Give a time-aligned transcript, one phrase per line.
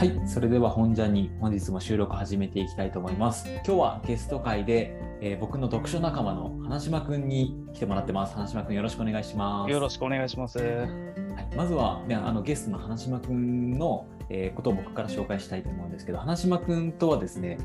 [0.00, 3.46] はい、それでは本ジャに本日も収録始めていきたいと思います。
[3.56, 8.34] 今日はゲスト会で、えー僕の読書仲間の花島くんに来てもらってます。
[8.34, 9.70] 花島くんよろしくお願いします。
[9.70, 10.58] よろしくお願いします。
[10.58, 17.58] はい、まずは、ね、あのゲストの花島くんの、えーことを僕から紹介したいと思うんですけど、花島くんとはですね、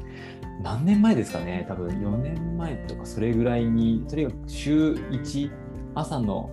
[0.62, 5.52] 何年前ですかね、多分4年前とかそれぐらいに、とにかく週1、
[5.96, 6.52] 朝の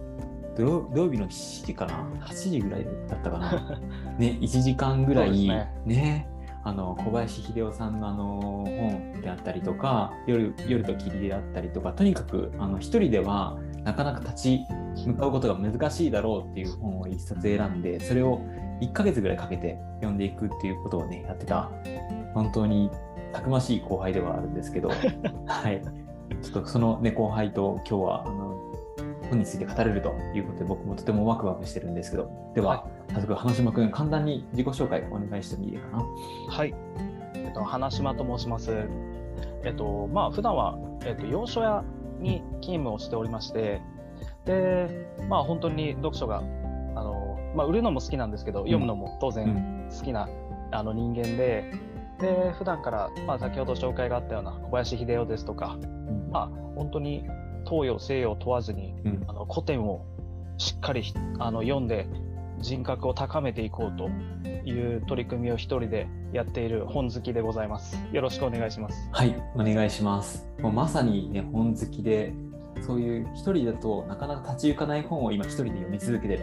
[0.56, 3.78] 土曜日の7時かな、8時ぐらいだったかな、
[4.18, 5.70] ね、1時間ぐらい、ね。
[5.86, 6.28] ね
[6.64, 14.60] あの小林秀夫さんのあの本であったりとか、夜夜と霧であったりとか、とにかくあの一人ではなかなか立ち
[15.06, 18.40] 向かうことが難しいだろうっていう本を一冊選んで、それを
[18.80, 21.70] 1ヶ月ぐらいかけて読んでいくっていうことをね、やってた、
[22.34, 22.90] 本当に
[23.32, 24.90] たくましい後輩ではあるんですけど、
[25.46, 25.82] はい。
[26.42, 28.41] ちょっとそのね、後輩と今日は、あの、
[29.32, 36.04] 本について語れるということで、僕もとてもワクワクしてるんですけど、では、は早速、花島くん、簡単に自己紹介お願いしてもいいかな？
[36.48, 36.74] はい。
[37.34, 38.70] えっと、花島と申します。
[39.64, 41.82] えっと、まあ、普段は、えっと、洋書屋
[42.20, 43.80] に勤務をしておりまして、
[44.44, 46.42] で、まあ、本当に読書が、
[46.94, 49.88] あの、まあ、売るのも好きなんですけど、読むのも当う然ん。
[49.90, 50.28] 好きな、
[50.72, 51.64] あの人間で、
[52.20, 55.78] で、普段から、まあ、先ほど紹介があったような小林秀夫ですとか、
[56.30, 57.24] まあ、本当に
[57.68, 60.04] 東洋西洋問わずに、うんあの古典を
[60.58, 61.02] しっかり
[61.38, 62.06] あの読んで
[62.60, 64.08] 人格を高めていこうと
[64.64, 67.96] いう取り組みを一人でやっている本好きでございます。
[68.12, 69.08] よろしくお願いします。
[69.10, 70.46] はい、お願いします。
[70.60, 72.32] もうまさにね、本好きで、
[72.80, 76.42] そういう一人だとなかなか立ち行かない本を今一人で読み続けてる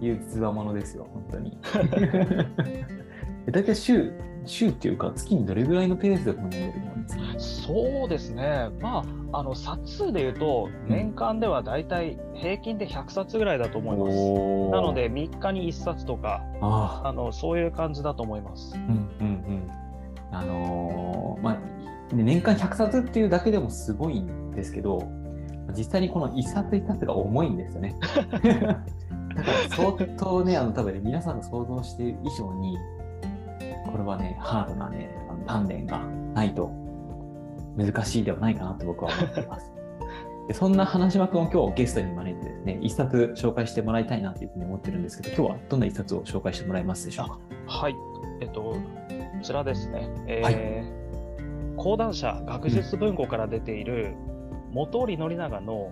[0.00, 1.58] と いうつわものですよ、本当に。
[3.46, 4.12] え大体週、
[4.44, 6.93] 週っていうか月にどれぐらいのペースで本読んでるもんですか
[7.38, 8.70] そうですね。
[8.80, 14.70] まあ、あの冊数で言うと年間ではだいたい平均で100冊ぐらいだと思います。
[14.70, 18.78] なので3日に1冊とかああのそういう感じだと思いますー。
[18.78, 19.70] うんうんうん。
[20.32, 21.54] あのーまあ、
[22.14, 25.08] ね年間100冊っていうだけでもすごいんですけど、
[25.76, 27.96] 実際にこの一冊一冊が重いんですよね。
[29.34, 32.78] だから相当ね、あの多分ね、皆さんが想像している以上に、
[33.90, 35.10] これはね、ハードなね、
[35.46, 35.98] 鍛錬が
[36.34, 36.83] ないと
[37.76, 39.72] 難しいではないかなと僕は思っています。
[40.48, 47.38] でそんな花島君を今日ゲストに招いてですね、一冊紹介してもらいたいなというふうに思ってるんですけど、今日はどんな一冊を紹介してもらえますでしょうか？
[47.66, 47.96] はい。
[48.40, 48.76] えっと、こ
[49.42, 50.08] ちらですね。
[50.26, 51.04] えー
[51.76, 54.14] 講談社学術文庫から出ている、
[54.72, 55.90] 本織宣長の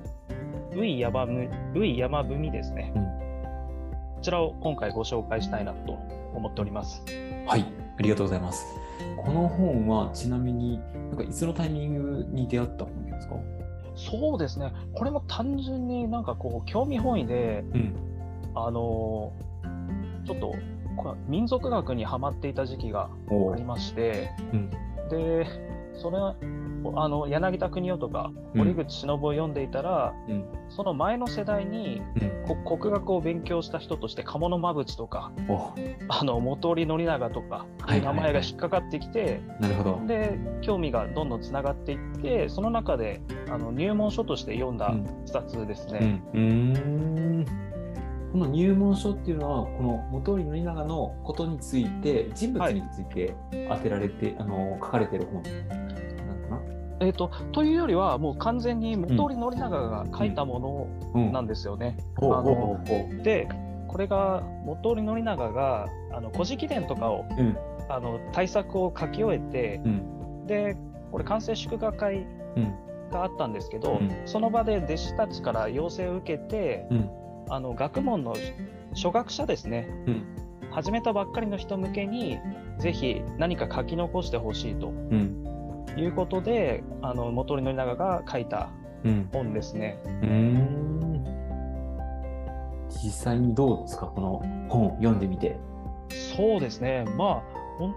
[0.76, 5.98] うい山文ですね、うんこちらを今回ご紹介したいなと
[6.34, 7.03] 思っております。
[7.48, 7.66] はい、
[7.98, 8.65] ありがとうございます。
[9.16, 10.78] この本はちなみに、
[11.10, 13.36] なんかいつのタイミングに出会った本ですか？
[13.94, 14.72] そうですね。
[14.94, 17.94] これも単純になんかこう、興味本位で、うん。
[18.54, 20.54] あのーちょっと、
[21.26, 24.70] 民族学にハマっていた時期がおありまして、うん
[25.10, 25.46] で
[26.02, 26.34] それは
[26.96, 30.44] あの柳田国男とかうん堀口忍を読んでいたら、うん。
[30.68, 32.32] その前の世代にうん。
[32.64, 35.72] こ国学を勉強した人として鴨の間淵とかお
[36.08, 40.06] あの本織宣長とかはいはいはい名前が引っかかってきて、なるほど。
[40.08, 46.20] で興味がどんどんつながっていってその中であの入門書として読んだうん一冊ですね。
[46.34, 46.41] うん。
[46.41, 46.48] うー
[47.42, 47.72] ん。
[48.32, 53.36] この入門書っていうのは、この元織宣長のことについて、人物について
[53.68, 55.42] 当てられて、あの、書かれてる本。
[57.02, 61.96] えー、とというよりはもう完全に本織宣長が書いたもうんのなんですよね。
[63.22, 63.48] で
[63.88, 67.56] これが本織宣長があの古事記伝とかをうん。
[67.88, 70.46] あの対策を書き終えてうん。
[70.46, 70.76] で
[71.10, 72.26] これ完成祝賀会
[72.56, 72.74] うん。
[73.10, 77.10] があったんですけど、うんその場で弟子たちから要請を受けて、うん。
[77.50, 78.34] あの学問の
[78.94, 80.24] 初学者ですねうん。
[80.70, 82.38] 始めたばっかりの人向けに
[82.78, 85.41] ぜひ何か書き残してほしいとうん。
[85.97, 88.70] いうことであの本織宣長が書いた
[89.04, 89.28] うん。
[89.32, 89.98] 本ですね。
[90.04, 91.25] うーん。
[93.03, 95.59] 実際にどうですか、この本を読んでみて。
[96.36, 97.42] そうですねまあ
[97.78, 97.94] 本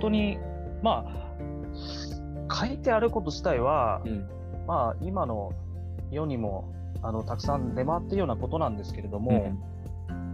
[0.00, 0.38] 当に
[0.82, 4.28] まあ書いてあること自体は、うん。
[4.66, 5.52] まあ、今の
[6.10, 6.72] 世にも
[7.02, 9.52] あのたくさん出回っているようなことなんですけれども、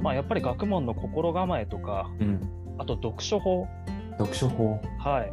[0.00, 2.41] まあ、やっぱり学問の心構えとかうん。
[2.79, 3.67] あと読書法、
[4.19, 4.81] 読書法。
[4.99, 5.31] はい、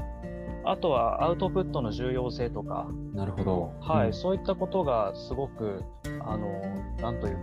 [0.70, 3.74] あとはアウトプットの重要性とか、なるほど。
[3.82, 4.14] はいうん。
[4.14, 5.84] そういったことがすごく
[6.22, 6.62] あの
[7.02, 7.42] なんというか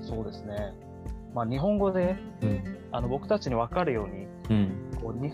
[0.00, 0.74] そうですね、
[1.34, 2.78] まあ、日本語でうん。
[2.92, 4.90] あの僕たちに分かるようにうん。
[5.02, 5.32] こうに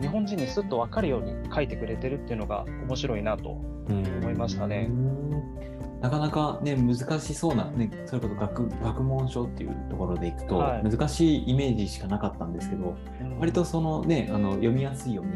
[0.00, 4.86] 日本人にすっと分かるように書いてくれてるっていうのが面白いなとうん思いましたね。
[4.88, 6.00] うん。
[6.00, 10.82] なかなかね難しそうな、ね、それこそ学学問書っていうところでいくと、はい。
[10.82, 13.38] 難しいイメージしかなかったんですけど、うん。
[13.38, 15.32] 割とそのねあの読みやすいように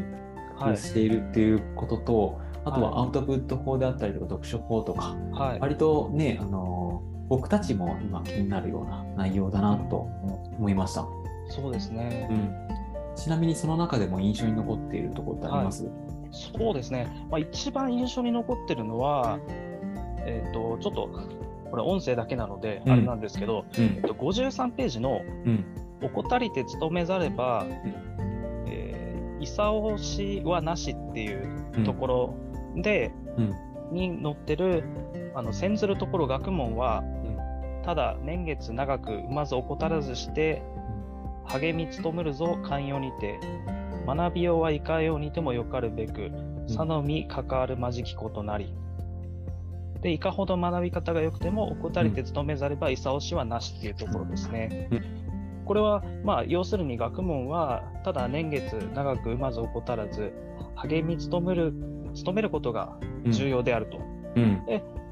[0.58, 0.74] 工はい。
[0.74, 5.60] 夫しているっていうことと、あとははアウトプット法であったりとか読書法とか、はい。
[5.60, 9.96] 割とねあの僕たちも今気になるような内容だなと
[10.58, 11.06] 思いました。
[11.48, 12.28] そうですね。
[12.30, 12.34] う。
[12.34, 15.90] ん、ちなみにその中でも印象に残っているところってあります、
[16.30, 19.38] そうですね、まあ、一番印象に残ってるのは、
[20.26, 21.08] えっとちょっと
[21.70, 22.92] これ音声だけなのでうん。
[22.92, 23.84] あれなんですけど、うん。
[23.84, 25.64] えっと、53ページのうん
[26.00, 27.66] 「怠りて勤めざれば、
[29.38, 32.34] えー、いさおしはなし」っていうところ
[32.76, 33.54] で、うん。
[33.90, 34.84] に載ってる
[35.34, 37.02] 「あの先ずるところ学問は、
[37.82, 40.62] ただ年月長くまず怠らずして
[41.46, 43.40] 励み努むるぞ寛容にて
[44.06, 46.30] 学びようはいかようにてもよかるべく
[46.66, 48.74] さのみ関わるまじきことなり。
[50.02, 54.88] で、いかほど学び方が良くても、怠りて勤めざれば、いさおしはなしっていうところですね。
[54.92, 55.17] うん
[55.68, 60.32] これは、まあ、要するに学問は、ただ年月長くまず怠らず、
[60.76, 61.74] 励み努める、
[62.24, 63.98] 努めることが重要であると。
[64.34, 64.62] うん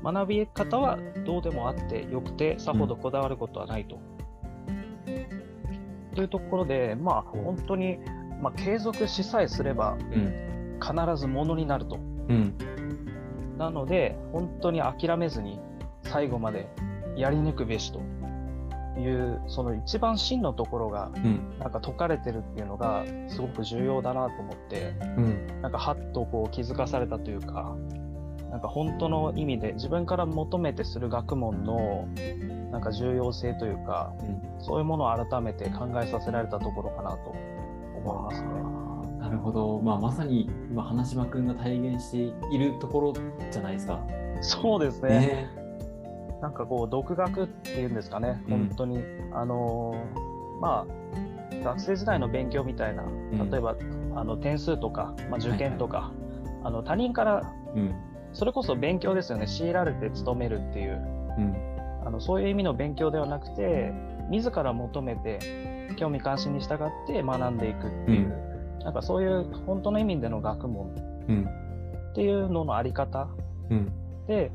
[0.02, 3.98] 学び方はどうでもあってよくて、さほどこだわることはないと。
[6.14, 7.98] というところで、まあ、うん本当に、
[8.40, 10.46] まあ、継続しさえすれば、うん
[10.78, 11.96] 必ずものになると。
[11.96, 11.98] う
[12.32, 12.54] ん
[13.58, 15.60] なので、本当に諦めずに
[16.02, 16.68] 最後まで
[17.14, 18.00] やり抜くべしと
[19.00, 27.76] いう、その一番真のところがうんなんか説かれてるっていうのがすごく重要だなと思って、うんなんかはっとこう気づかされたというか、
[28.50, 32.08] なんか本当の意味で自分から求めてする学問の
[32.70, 34.12] なんか重要性というか、
[34.58, 37.34] そういうものを改めて考えさせられたところかなと
[37.96, 38.48] 思いますね。
[39.18, 42.18] なるほど、まあ、まさに今花島君が体現して
[42.54, 43.12] いるところ
[43.50, 44.00] じゃないですか。
[44.40, 45.08] そうですね。
[45.08, 45.65] ね
[46.46, 48.68] なんかこう独学っていうんですかね、うん。
[48.68, 49.02] 本当に、
[49.32, 53.50] あのーまあ、学生時代の勉強みたいな、ん。
[53.50, 53.74] 例えば、
[54.14, 56.12] あの点数とか、まあ、受験とか、
[56.62, 57.94] あの他人から、うん。
[58.32, 60.92] それこそ勉強ですよね、強いられて勤めるっていう、
[61.36, 61.56] うん。
[62.06, 63.92] あのそういう意味の勉強ではなくて、
[64.30, 65.40] 自ら求めて、
[65.96, 66.78] 興味関心に従っ
[67.08, 70.94] て学んでいくっていう、なんかそういう本当の意味での学問
[71.28, 71.48] うん。
[72.12, 73.26] っていうののあり方
[73.68, 73.92] うん。
[74.28, 74.52] で、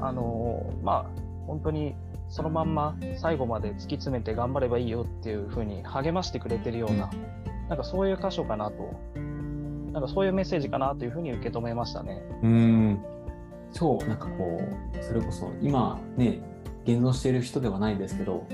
[0.00, 1.94] あのーまあ、本当に
[2.28, 7.10] そのまんま最後まで突き詰めて頑張ればいいよっていう風に励ましてくれてるような、
[7.68, 8.94] なんかそういう箇所かなと、
[9.92, 12.22] なんかそういうメッセージかなというふうに受け止めましたね。
[12.42, 13.04] うん
[13.72, 16.40] 超なんかこうそれこそ今ね
[16.84, 18.46] 現存している人ではないですけど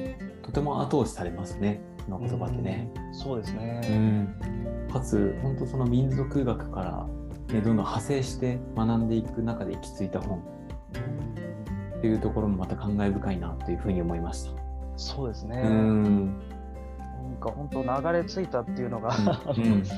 [0.42, 2.90] とても後押しされますねこの言葉ってね。
[2.96, 3.14] うん。
[3.14, 3.80] そうですうね。
[3.98, 10.42] ん、かつ本当その民族学から、ね、どんどん派生して学んでいく中で行き着いた本
[10.92, 14.50] っていうところもまた感慨深いなというふうに思いました。
[14.96, 15.62] そうですね。
[15.64, 16.24] うん
[17.22, 19.16] なんか本当流れ着いたっていうのが、
[19.56, 19.82] うん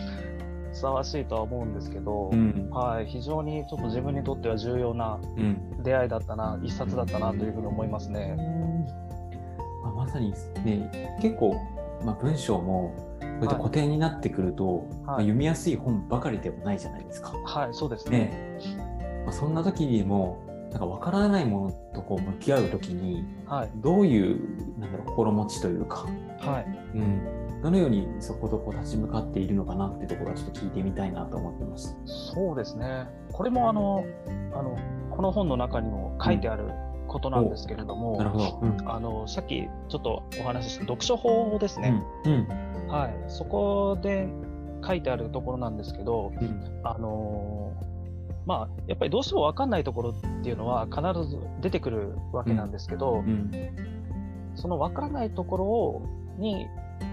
[0.75, 8.37] ふさわしいとは思うんですけど、うんはい、非常にちょっと自分にとっては重要なうん出会いだったな、一冊だったなというふうに思いますね。
[9.85, 11.55] まあ、まさにね結構、
[12.05, 17.33] まあ、文章もこういった古典になってくると、まあ、読みやすい本ばかりではないじゃないですか。
[17.45, 18.19] はい、そうですね。
[18.19, 20.39] ねまあ、そんな時にも
[20.75, 26.07] なんか分からないものとこう向き合う時にはい、どういうなんだろう心持ちというか、
[26.41, 26.99] はい。
[26.99, 31.95] うん、どのようにそことこう立ち向かっているのかなってところはちょっと聞いてみたいなと思ってました。
[32.07, 33.07] そうですね。
[33.31, 34.05] これもあの、
[34.53, 34.77] あの、
[35.11, 36.65] この本の中にも書いてある
[37.07, 38.59] ことなんですけれども、なるほど。
[38.63, 42.03] うんあの、さっきちょっとお話しした読書法ですね。
[42.25, 42.37] うんう
[42.87, 43.15] んはい。
[43.29, 44.27] そこで
[44.85, 47.94] 書いてあるところなんですけど、うんあのー
[48.47, 53.51] まあ、やっぱりどうしても分かんないところっていうのは必ず出てくるわけなんですけど、うん。
[54.55, 56.03] その分からないところを
[56.39, 56.67] に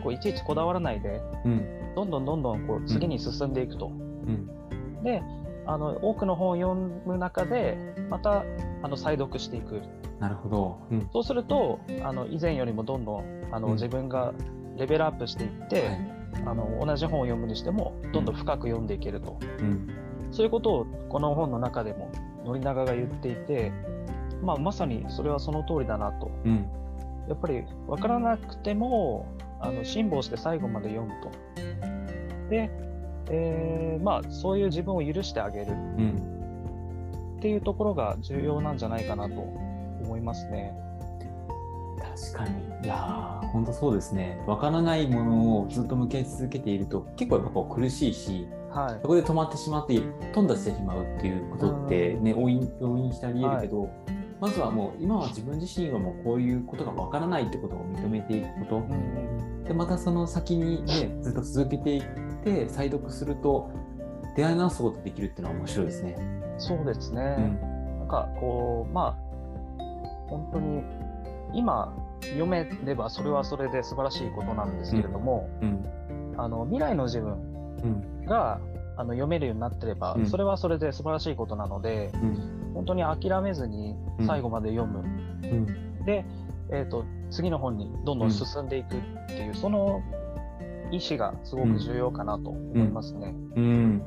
[0.03, 1.65] こういちいちこだわらないで、うん。
[1.95, 3.87] どんどんどんどんこう次に進んでいくと。
[3.87, 5.03] うん。
[5.03, 5.23] で
[5.65, 7.77] あの多くの本を読む中で
[8.09, 8.43] また
[8.83, 9.81] あの再読していく。
[10.19, 10.79] なるほど。
[10.91, 11.09] うん。
[11.13, 13.73] そうするとあの以前よりもどんどんあの、うん。
[13.73, 14.33] 自分が
[14.77, 16.21] レベルアップしていって、はい。
[16.45, 19.89] あの同じ本を読むにしてもどんどん深く読んでいけると、うん
[20.31, 22.11] そういうことをこの本の中でも
[22.45, 23.71] 宣長が言っていて、
[24.41, 26.31] まあ、まさにそれはその通りだなと。
[26.45, 26.65] うん。
[27.27, 29.27] やっぱり分からなくても
[29.59, 31.31] あの辛抱して最後まで読むと。
[32.49, 32.69] で、
[33.29, 35.71] えーまあ、そういう自分を許してあげる。
[35.71, 37.35] うん。
[37.37, 40.73] っていうところが重要なんじゃないかなと思いますね。
[42.15, 42.85] 確かに。
[42.85, 44.41] いやー、本当そうですね。
[44.47, 49.99] わからないものをずっと向き合い続けていると、結構やっぱこう苦しいし、はいそこで止まってしまって、
[50.33, 53.89] 頓挫してしまうっていうことってね、応引応引してあり得るけど、
[54.39, 62.03] まずはもう今は自分自身はもうこういうことがわからないってことを認めていくこと、うんでまたその先にねずっと続けていっ
[62.43, 63.71] て再読すると
[64.35, 66.17] 出会い直すことができるっていうのは面白いですね。
[66.57, 67.35] そうですね。
[67.37, 69.31] うんなんかこうまあ
[70.27, 70.81] 本当に
[71.53, 75.85] 今読めればそれはそれで素晴らしいことなんですけれども、うん。
[76.37, 77.33] あの未来の自分
[77.83, 77.87] う
[78.23, 78.25] ん。
[78.25, 78.59] が
[78.97, 80.25] あの読めるようになってれば、うん。
[80.25, 82.73] それはそれで素晴らしいことなのでうん。
[82.73, 86.05] 本当に諦めずに最後まで読む、うん。
[86.05, 86.25] で、
[86.71, 90.01] えー、と次の本にどんどん進んでいくっていう、その
[90.91, 93.33] 意思がすごく重要かなと思いますね。
[93.55, 94.01] うん。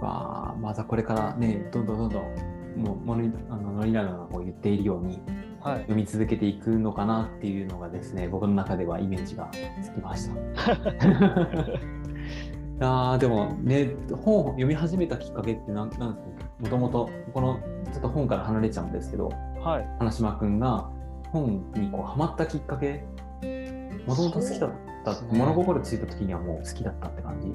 [0.00, 5.20] まあ、またこれからねどんどんどんどんもうモリあのノリラナがこう言っているように
[5.60, 9.50] はい、読み続けていくのかなっていうのがですね僕の中ではイメージが
[9.82, 10.34] つきました。
[12.78, 13.90] あーでもね
[14.22, 16.46] 本を読み始めたきっかけってなんなんですか？
[16.60, 17.58] もともとこの
[17.92, 19.28] ちょっと本から離れちゃうんですけど
[19.60, 20.88] はい、花島君が
[21.32, 23.04] 本にこうハマったきっかけ
[24.06, 24.70] もともと好きだっ
[25.04, 25.18] た、ね。
[25.32, 27.48] 物心ついた時にはもう好きだったって感じ？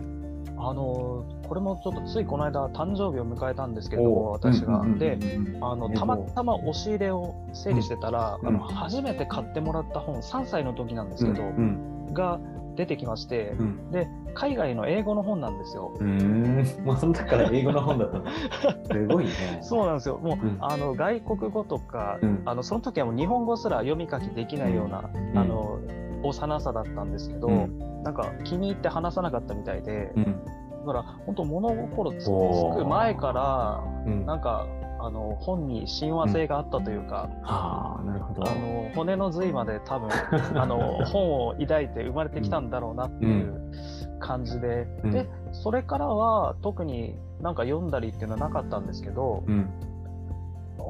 [0.64, 4.82] あのこれもちょっとついこの間誕生日を迎えたんですけど私が。
[4.82, 5.18] うんうんうんうんで
[5.62, 8.48] あのねたまたま押し入れを整理してたら、うん。
[8.48, 12.40] あの初めて買ってもらった本3歳の時なんですけど、うんが
[12.76, 13.92] 出てきましてう、ん。
[13.92, 15.96] で海外の英語の本なんですよ。
[16.00, 16.82] うん、うー。
[16.82, 18.22] んもうその時から英語の本だった
[18.94, 19.32] すごいね。
[19.62, 20.20] そうなんですよ。
[20.20, 20.58] もう、うん。
[20.60, 22.42] あの外国語とか、うん。
[22.46, 25.38] あのその時はもう日本語すら読み書きできないような、うん。
[25.38, 25.80] あの
[26.24, 28.04] 幼さだったんですけど、うん。
[28.04, 30.24] なんか気に入って話さなかったみたいで、うん。
[30.24, 34.26] だから本当物心つく前からうん。
[34.26, 34.68] なんか
[35.00, 38.48] あの本に親和性があったというか、はあなるほど。
[38.48, 40.10] あの骨の髄まで多分
[40.56, 43.72] あの本を抱いて生まれてきたんだろうなっていう
[44.20, 45.12] 感じで、うん。
[45.12, 49.70] でそれからは特になんか読んだりっていうのはなかったんですけど、うん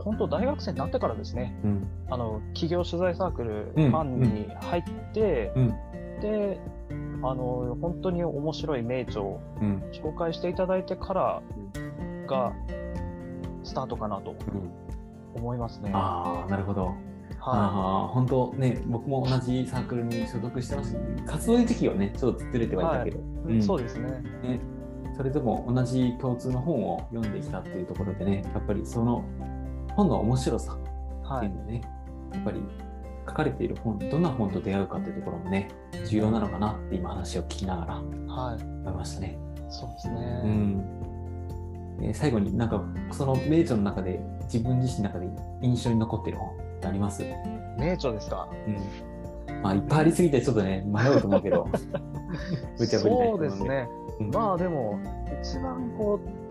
[0.03, 1.87] 本当大学生になってからですねうん。
[2.09, 3.91] あの企業取材サークルうん。
[3.91, 5.67] ファンに入って、うん。
[6.21, 6.59] で
[7.23, 9.83] あの本当に面白い名著をうん。
[9.91, 11.41] 紹介していただいてから
[12.27, 12.53] が
[13.63, 14.71] スタートかなとうん。
[15.35, 15.91] 思いますね。
[15.93, 16.93] ああなるほど。
[17.39, 20.91] はああ本当ね僕も同じサークルに所属してます。
[20.91, 23.17] し活動時期はねちょっとずれてはいたけど、
[23.49, 23.63] い、うん。
[23.63, 24.09] そうですね。
[24.43, 24.59] ね、
[25.15, 29.23] それでも同じ共通の本を読んできたっていうところでねやっぱりその
[29.95, 30.89] 本の面白さって
[31.23, 31.81] はいいうのね、
[32.33, 32.61] やっぱり
[33.27, 35.69] 書かれている本どんな本と出会うかっていうところもね
[36.07, 39.37] 重要なのかなって今話を聞きながらはい、思いましたね。
[39.69, 40.19] そうですうね。
[40.43, 40.97] ん
[42.01, 44.19] えー最後になんかその名著の中で
[44.51, 45.29] 自分自身の中で
[45.61, 47.23] 印象に残っている本ってあります、
[47.77, 48.49] 名著ですか？
[48.67, 51.67] うんまあ、いっぱいありすぎてちょっとね迷うと思うけど
[52.75, 53.87] そうですね。
[54.19, 54.99] うんまあでも
[55.41, 56.50] 一番こう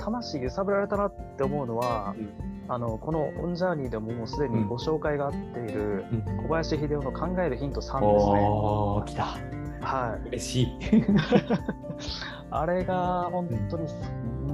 [0.00, 8.00] 魂揺さぶられたなって思うのは、うんあのこのオンジャーニーでももうすでにご紹介があっているうん小林秀夫の考えるヒント3ですね。
[8.00, 9.24] おー来た
[9.80, 10.28] はい。
[10.28, 10.68] 嬉しい。
[12.52, 13.88] あれが本当に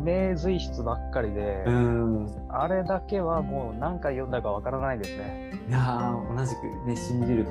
[0.03, 5.51] 名随筆ばっかりで、うんあれだけはもう何回読んだかわからないですね。
[5.69, 7.47] いやー同じくね信じる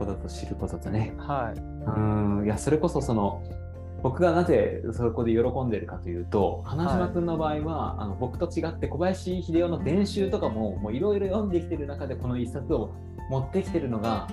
[0.00, 1.60] ことと知ることとねはい。
[1.60, 2.00] う
[2.42, 3.42] んいやそれこそその
[4.02, 12.94] 僕がなぜそこで喜んでるかというと花島君の場合は、あの僕と違って小林秀夫の伝習とかももういろいろ読んできてる中でこの一冊を
[13.30, 14.28] 持ってきてるのが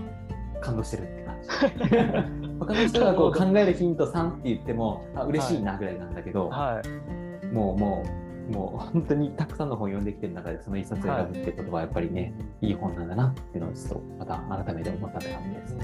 [0.61, 7.53] 感動してるって感じ 他の人がこう考えるヒント3って言ってもあ嬉しいなぐらいなんだけど、はい。
[7.53, 15.77] もうもうもう本当にたくさんの本を読んできてる中でその一冊を選ぶってことはやっぱりね、い、い本なんだなっていうのをちょっとまた改めて思ったって感じです。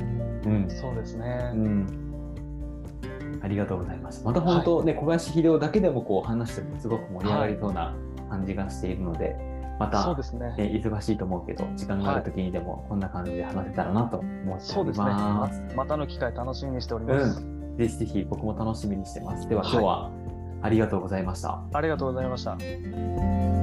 [0.45, 1.51] うんそうですね。
[1.53, 2.12] うん
[3.43, 4.23] ありがとうございます。
[4.23, 7.93] また本当ね、小林秀夫だけでもこう話してもすごく盛り上がりそうな
[8.29, 9.35] 感じがしているので、
[9.79, 10.55] また、そうですね。
[10.57, 15.05] ね、忙しいと思うけど、時間がある時にでもこんな感じで話せたらなと思っておりそうですね。
[15.05, 15.61] まます。
[15.75, 17.41] またの機会楽しみにしております。
[17.41, 19.49] うん、ぜひぜひ僕も楽しみにしてます。
[19.49, 20.11] でははい今日は
[20.61, 21.61] ありがとうございました。
[21.73, 23.62] ありがとうございました。